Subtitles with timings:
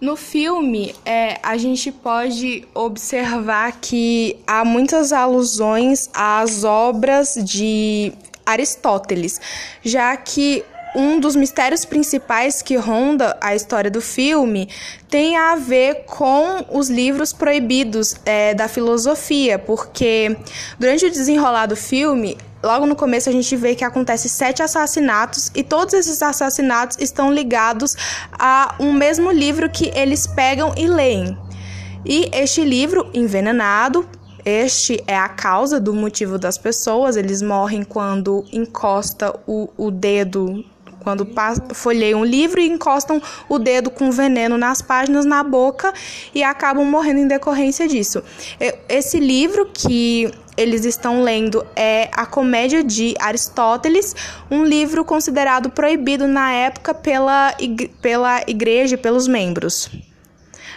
[0.00, 8.12] No filme, é, a gente pode observar que há muitas alusões às obras de
[8.46, 9.40] Aristóteles,
[9.82, 14.68] já que um dos mistérios principais que ronda a história do filme
[15.08, 20.36] tem a ver com os livros proibidos é, da filosofia, porque
[20.78, 25.50] durante o desenrolar do filme, logo no começo a gente vê que acontece sete assassinatos
[25.54, 27.96] e todos esses assassinatos estão ligados
[28.32, 31.36] a um mesmo livro que eles pegam e leem.
[32.04, 34.08] E este livro, Envenenado,
[34.44, 37.16] este é a causa do motivo das pessoas.
[37.16, 40.64] Eles morrem quando encosta o, o dedo
[41.00, 41.26] quando
[41.74, 45.92] folheiam um livro e encostam o dedo com veneno nas páginas, na boca
[46.34, 48.22] e acabam morrendo em decorrência disso.
[48.88, 54.14] Esse livro que eles estão lendo é A Comédia de Aristóteles,
[54.50, 57.54] um livro considerado proibido na época pela,
[58.02, 59.88] pela igreja, pelos membros.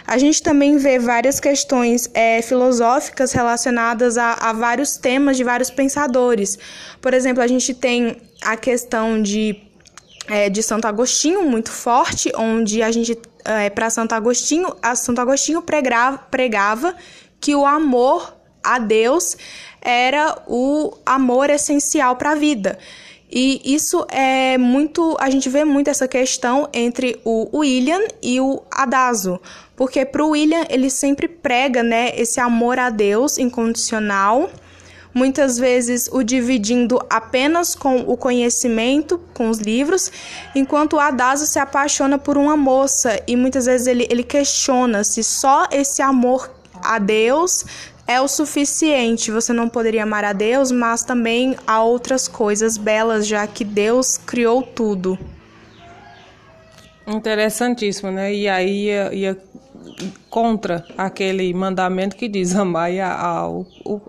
[0.06, 5.70] A gente também vê várias questões é, filosóficas relacionadas a, a vários temas de vários
[5.70, 6.58] pensadores.
[7.00, 9.56] Por exemplo, a gente tem a questão de
[10.28, 15.20] é, de Santo Agostinho muito forte, onde a gente é, para Santo Agostinho, a Santo
[15.20, 16.94] Agostinho pregava, pregava
[17.40, 19.36] que o amor a Deus
[19.80, 22.78] era o amor essencial para a vida.
[23.34, 28.62] E isso é muito, a gente vê muito essa questão entre o William e o
[28.70, 29.40] Adaso,
[29.74, 34.50] porque para o William ele sempre prega, né, esse amor a Deus incondicional
[35.14, 40.10] muitas vezes o dividindo apenas com o conhecimento, com os livros,
[40.54, 45.22] enquanto o Adaso se apaixona por uma moça e muitas vezes ele, ele questiona se
[45.22, 46.50] só esse amor
[46.82, 47.64] a Deus
[48.06, 49.30] é o suficiente.
[49.30, 54.18] Você não poderia amar a Deus, mas também há outras coisas belas, já que Deus
[54.18, 55.18] criou tudo.
[57.06, 58.32] Interessantíssimo, né?
[58.34, 59.38] E aí ia, ia
[60.28, 62.90] contra aquele mandamento que diz amar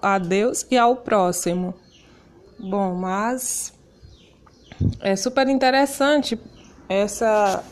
[0.01, 1.73] a Deus e ao próximo.
[2.59, 3.73] Bom, mas
[4.99, 6.39] é super interessante
[6.87, 7.63] essa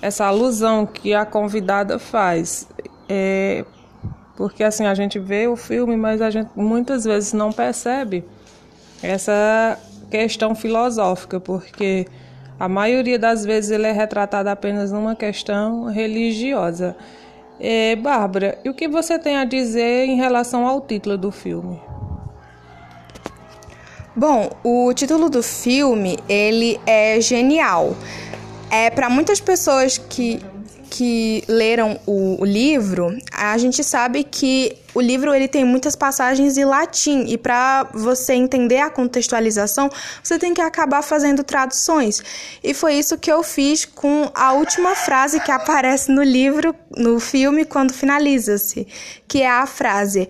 [0.00, 2.68] essa alusão que a convidada faz.
[3.08, 3.64] É,
[4.36, 8.24] porque assim a gente vê o filme, mas a gente muitas vezes não percebe
[9.02, 9.78] essa
[10.10, 12.06] questão filosófica, porque
[12.58, 16.96] a maioria das vezes ele é retratado apenas numa questão religiosa.
[17.60, 21.80] É, Bárbara, e o que você tem a dizer em relação ao título do filme?
[24.14, 27.96] Bom, o título do filme ele é genial.
[28.70, 30.40] É para muitas pessoas que
[30.88, 36.56] que leram o, o, livro, a gente sabe que o livro ele tem muitas passagens
[36.56, 39.90] em latim e para você entender a contextualização,
[40.22, 42.22] você tem que acabar fazendo traduções.
[42.64, 47.20] E foi isso que eu fiz com a última frase que aparece no livro, no
[47.20, 48.86] filme quando finaliza-se,
[49.26, 50.28] que é a frase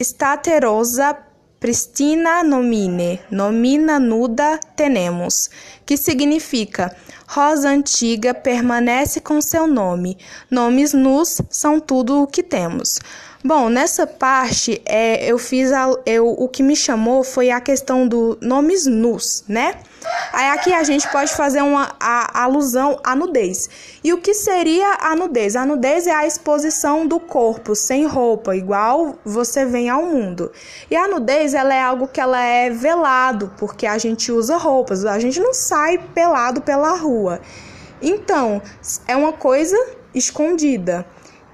[0.00, 1.16] Staterosa
[1.66, 5.50] pristina nomine, nomina nuda tenemos,
[5.84, 6.94] que significa
[7.26, 10.16] rosa antiga permanece com seu nome,
[10.48, 13.00] nomes nus são tudo o que temos.
[13.46, 18.08] Bom, nessa parte é, eu fiz a, eu, o que me chamou foi a questão
[18.08, 19.76] do nomes nus, né?
[20.32, 23.70] Aí aqui a gente pode fazer uma a, alusão à nudez.
[24.02, 25.54] E o que seria a nudez?
[25.54, 30.50] A nudez é a exposição do corpo sem roupa, igual você vem ao mundo.
[30.90, 35.04] E a nudez ela é algo que ela é velado, porque a gente usa roupas,
[35.04, 37.40] a gente não sai pelado pela rua.
[38.02, 38.60] Então,
[39.06, 39.76] é uma coisa
[40.12, 41.06] escondida.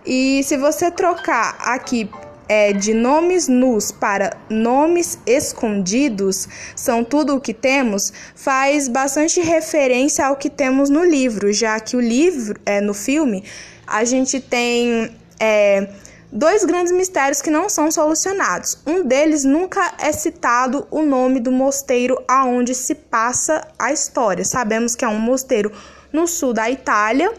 [0.05, 2.11] E se você trocar aqui
[2.49, 10.27] é, de nomes nus para nomes escondidos são tudo o que temos, faz bastante referência
[10.27, 13.45] ao que temos no livro, já que o livro, é, no filme,
[13.87, 15.89] a gente tem é,
[16.33, 18.79] dois grandes mistérios que não são solucionados.
[18.87, 24.45] Um deles nunca é citado o nome do mosteiro aonde se passa a história.
[24.45, 25.71] Sabemos que é um mosteiro
[26.13, 27.33] no sul da Itália,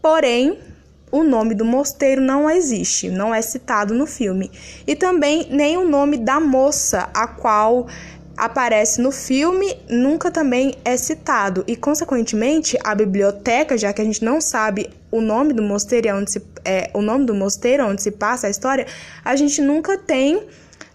[0.00, 0.58] porém
[1.10, 4.50] o nome do mosteiro não existe, não é citado no filme.
[4.86, 7.86] E também nem o nome da moça a qual
[8.36, 11.64] aparece no filme nunca também é citado.
[11.66, 16.30] E, consequentemente, a biblioteca, já que a gente não sabe o nome do mosteiro onde
[16.30, 18.86] se, é, o nome do mosteiro onde se passa a história,
[19.24, 20.46] a gente nunca tem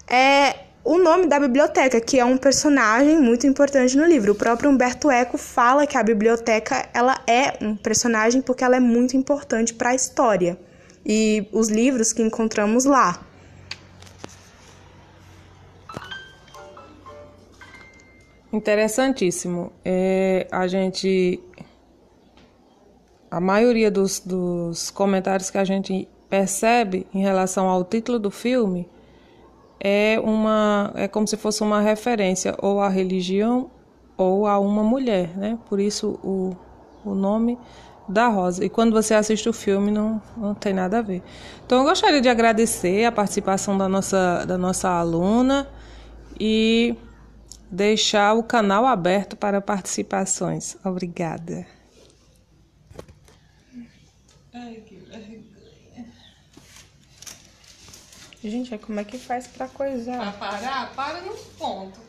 [0.08, 4.34] é, o nome da biblioteca, que é um personagem muito importante no livro.
[4.34, 8.80] O próprio Humberto Eco fala que a biblioteca ela é um personagem porque ela é
[8.80, 10.58] muito importante para a história
[11.06, 13.26] e os livros que encontramos lá.
[18.52, 19.72] Interessantíssimo.
[19.86, 21.40] É, a gente.
[23.32, 28.88] A maioria dos, dos comentários que a gente percebe em relação ao título do filme
[29.80, 33.70] é uma é como se fosse uma referência ou à religião
[34.18, 35.58] ou a uma mulher, né?
[35.68, 36.56] Por isso o,
[37.04, 37.58] o nome
[38.08, 38.64] da Rosa.
[38.64, 41.22] E quando você assiste o filme não, não tem nada a ver.
[41.66, 45.68] Então eu gostaria de agradecer a participação da nossa da nossa aluna
[46.40, 46.96] e
[47.70, 50.78] deixar o canal aberto para participações.
[50.84, 51.66] Obrigada.
[58.44, 60.18] Ai, que Gente, como é que faz pra coisar?
[60.18, 60.94] Pra parar?
[60.94, 62.00] Para no ponto.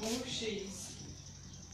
[0.00, 0.83] Um X.